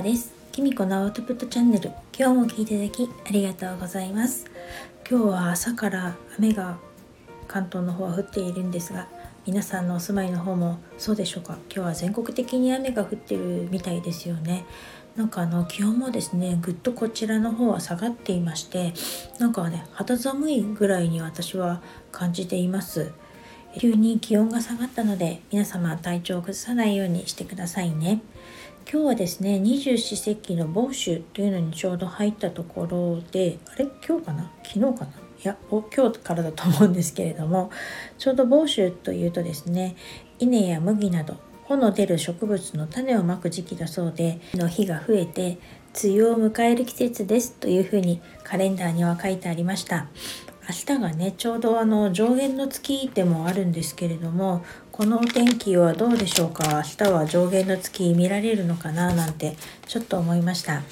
[0.00, 0.32] こです。
[0.50, 4.46] きみこのアウトプットチャンネル今日も聞いていただきありがとうございます。
[5.06, 6.78] 今日は朝から雨が
[7.46, 9.08] 関東の方は降っているんですが
[9.46, 11.58] 皆さんのお住まいの方もそうでしょうか？
[11.64, 14.64] 今日は全国的に雨が降ってるみたいですよね。
[15.16, 18.94] なんかあの気温もですねぐっとこちらの方は下がっていまして
[19.38, 23.12] なんかね肌寒いぐらいに私は感じています。
[23.78, 28.20] 急に気温が下がったので皆様体調を崩さないようにしてくださいね。
[28.90, 33.86] 今日はですね二十四節気の防酒というのにちょうど入ったところであれ？
[34.06, 34.50] 今日かな？
[34.64, 35.10] 昨日かな？
[35.10, 37.70] いや今日からだと思うんですけれども
[38.18, 39.96] ちょうど防酒というとですね
[40.38, 45.58] 稲や麦など穂の出る植物の種をまく時期だそうでの日が増えて
[46.04, 50.08] 梅雨を迎える季節ですというふうにカレンダーには書いてありました。
[50.70, 56.76] 明日がねちょうどあの上限の月でもあるんですけれどもこのお天気はどうでしょうか？
[56.76, 59.12] 明日は上限の月見られるのかな？
[59.12, 59.56] なんて
[59.88, 60.82] ちょっと思いました。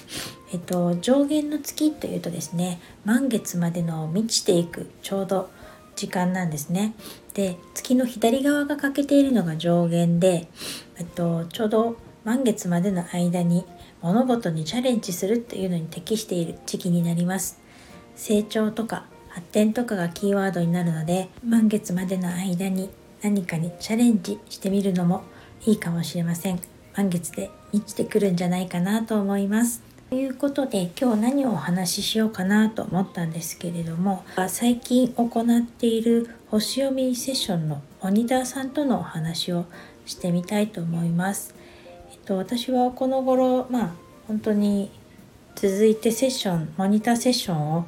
[0.52, 5.48] えっと上限の月というとですね満月までの満ちていくちょうど
[5.94, 6.94] 時間なんですね。
[7.34, 10.48] で月の左側が欠けているのが上限で、
[10.96, 13.64] えっと、ちょうど満月までの間に
[14.02, 17.60] 物事にチャレンジするっていうのに適している時期になります。
[18.16, 19.06] 成長とか
[19.38, 22.90] 発展とかがキーワードになるので満月までの間に
[23.22, 25.22] 何かにチャレンジしてみるのも
[25.64, 26.58] いいかもしれません
[26.96, 39.66] 満月で満ちてくるんじゃないかなと思いますということで今日何をお話ししようかなと思ったんですけれども最近行っている星読みセッションのモニターさんとのお話を
[40.04, 41.54] してみたいと思います。
[42.10, 43.90] えっと、私はこの頃まあ
[44.26, 44.90] 本当に
[45.54, 47.86] 続いてセッションモニターセッションを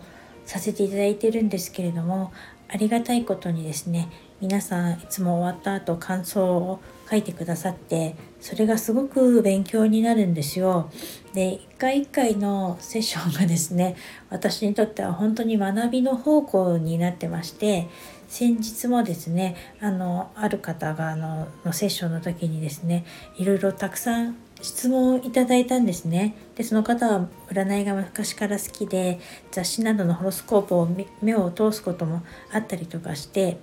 [0.51, 2.33] させていただいてるんですけれども
[2.67, 4.09] ありがたいことにですね
[4.41, 10.91] 皆さんいつも終わった後感想を書いてくださってそれがすごく勉強になるんですよ。
[11.35, 13.95] で一回一回のセッションがですね
[14.29, 17.89] 私にとっては本当に学びの方向になってまして
[18.27, 23.05] 先日もですねあのある方があののセッションの時にですね
[23.39, 26.35] いろいろたくさん質問をいただいたんですね。
[26.55, 29.19] でその方は占いが昔から好きで
[29.51, 30.89] 雑誌などのホロスコープを
[31.23, 32.23] 目を通すことも
[32.53, 33.59] あったりとかして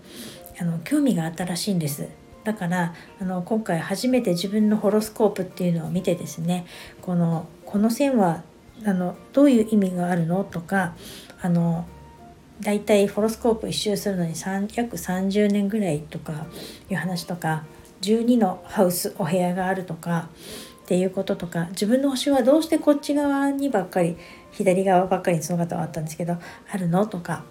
[0.60, 2.08] あの興味があったらしいんです。
[2.44, 6.66] だからあの今回初めて自分のホロスコープっていうのを見てですね
[7.02, 8.44] このこの線は
[8.86, 10.96] あのどういう意味があるのとか
[11.42, 11.86] あの
[12.62, 14.34] だいたいホロスコープ一周するのに
[14.76, 16.48] 約30年ぐらいとか
[16.90, 17.66] いう話とか
[18.02, 20.30] 12のハウスお部屋があるとか
[20.88, 24.16] っていうこととか自分の星はどうしてこっち側にばっかり
[24.54, 26.38] 左側ばっかりにその方はあったんですけど
[26.72, 27.06] あるの？
[27.06, 27.44] とか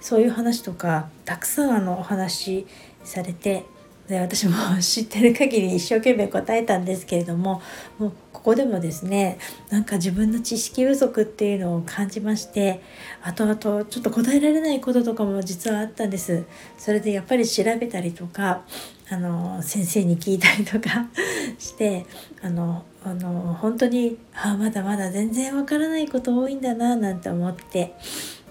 [0.00, 2.66] そういう話とかたくさんあのお話し
[3.04, 3.64] されて
[4.10, 7.62] で私も 知ってる限り一生懸命答えたんですけれども
[7.98, 9.38] もうここでもですね
[9.70, 12.80] なんか自分の知識不足っていうのを感じまして
[13.22, 16.42] 後々ちょっと答えられないこととかも実はあったんです。
[16.76, 18.62] それでやっぱり調べたりとか
[19.10, 21.06] あの先生に聞いたりとか
[21.58, 22.04] して
[22.42, 27.94] あのあの本当にあまだまだ全然わからないこと多いんだななんて思って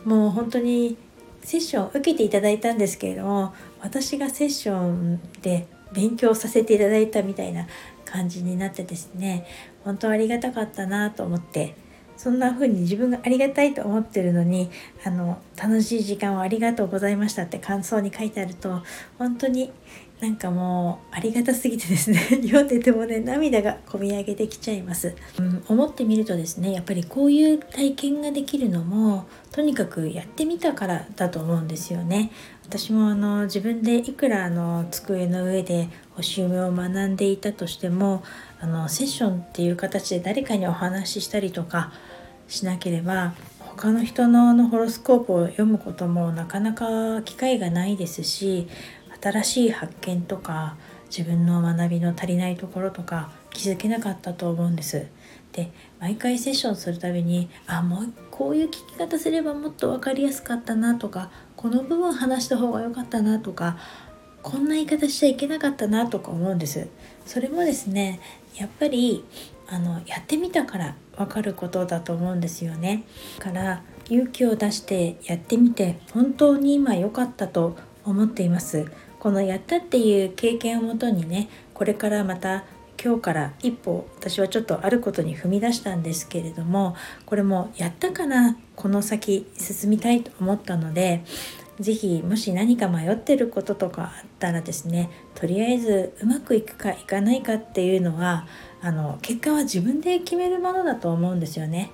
[0.05, 0.95] もう本当に
[1.43, 7.67] セッション受けていただいたんですけれども私がセッションで勉強させていただいたみたいな
[8.06, 9.45] 感じになってですね
[9.84, 11.75] 本当ありがたかったなと思って
[12.18, 14.69] そんな風に自分がありがたいと思ってるのに
[15.06, 18.84] あの楽しい時間をありがとうございましたって感想に書いてあると
[19.18, 19.72] 本当に
[20.19, 32.31] なんかもうありがたすぎてですね 読んでてもね涙がこみ上げてきちゃいます、うん、思ってみるとですねやっぱりこういう体験ができるのもとにかくやってみたからだと思うんですよね。
[32.65, 38.23] 私もあの自分でいくらあの机の上で星読みを学んでいたとしても
[38.59, 41.91] あのセッションっていう形で誰かにお話ししたりとか
[42.47, 48.67] しなければ他の人ののホロスコープを読むこともなかなか機会がないですし
[49.21, 50.75] 新しい発見とか
[51.09, 55.07] 自分の学びの足りないところとか気づけなかったと思うんです。
[55.51, 63.77] で毎回セッションするたびにあもうこういう聞き方すればもっと分かりやすかったなとかこの部分話した方が良かったなとか
[64.44, 66.88] こんな言い方しちゃいけなかったなとか思うんです。
[67.25, 68.19] それもですね
[68.55, 69.25] やっぱり
[69.67, 73.03] あのやってみたから分かることだと思うんですよね。
[73.39, 78.91] から勇気を出してやってみて本当に今良かったと思っています。
[79.19, 82.63] このやったっていう経験をもとにねこれからまた
[83.01, 86.95] 今日から一歩私はちょっとあることに踏み出したんですけれども
[87.25, 91.24] これもやったかなこの先進みたいと思ったので
[91.80, 98.45] 是非もし何か迷ってることとかあったらですねとりあえずうまくいくかいかないかっていうのは
[98.81, 101.92] あの結果は自分で決めるものだと思うんですよね。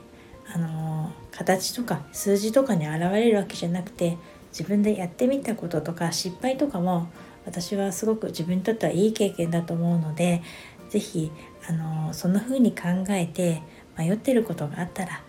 [0.52, 4.18] あの形とか数字とかに現れるわけじゃなくて
[4.58, 7.10] 自分でやってみたこととか失敗とかも
[7.46, 10.42] 私はすごく自分にとってはいい経験だと思うので
[10.90, 11.30] 是非
[11.68, 13.62] あのそんな風に考えて
[13.98, 15.22] 迷ってることがあったら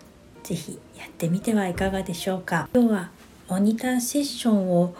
[0.43, 2.69] 是非やってみてはいかがでしょうか。
[2.73, 3.11] 今日は
[3.49, 4.95] モニターセッションを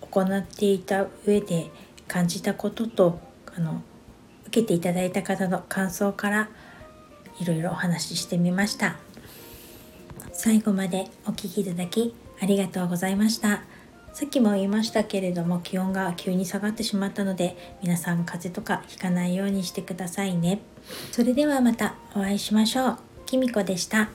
[0.00, 1.70] 行っていた上で
[2.06, 3.18] 感じたことと
[3.56, 3.82] あの
[4.46, 6.48] 受けていただいた方の感想から
[7.40, 8.96] いろいろお話ししてみました。
[10.32, 13.62] 最後までお聴きいただきありがとうございました。
[14.12, 20.60] さっきも言いましたけれども気温が急に下がってしまったので皆さん風邪とかひかないようにしてくださいね。
[21.10, 22.98] それではまたお会いしましょう。
[23.24, 24.10] きみこでした。